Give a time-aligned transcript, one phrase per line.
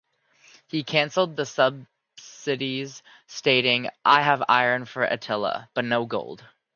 [0.67, 6.43] He cancelled the subsidies, stating, 'I have iron for Attila, but no gold'.